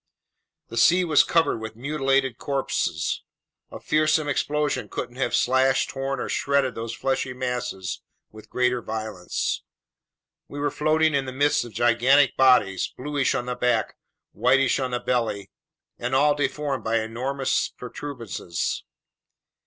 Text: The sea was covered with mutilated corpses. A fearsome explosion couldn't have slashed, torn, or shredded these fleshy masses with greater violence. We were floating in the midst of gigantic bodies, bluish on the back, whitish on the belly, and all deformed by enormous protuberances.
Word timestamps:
The 0.69 0.77
sea 0.77 1.03
was 1.03 1.23
covered 1.23 1.59
with 1.59 1.75
mutilated 1.75 2.39
corpses. 2.39 3.21
A 3.69 3.79
fearsome 3.79 4.27
explosion 4.27 4.89
couldn't 4.89 5.17
have 5.17 5.35
slashed, 5.35 5.91
torn, 5.91 6.19
or 6.19 6.27
shredded 6.27 6.73
these 6.73 6.93
fleshy 6.95 7.33
masses 7.33 8.01
with 8.31 8.49
greater 8.49 8.81
violence. 8.81 9.61
We 10.47 10.57
were 10.59 10.71
floating 10.71 11.13
in 11.13 11.25
the 11.25 11.31
midst 11.31 11.63
of 11.65 11.73
gigantic 11.73 12.35
bodies, 12.35 12.91
bluish 12.97 13.35
on 13.35 13.45
the 13.45 13.53
back, 13.53 13.95
whitish 14.31 14.79
on 14.79 14.89
the 14.89 14.99
belly, 14.99 15.51
and 15.99 16.15
all 16.15 16.33
deformed 16.33 16.83
by 16.83 16.99
enormous 16.99 17.69
protuberances. 17.69 18.83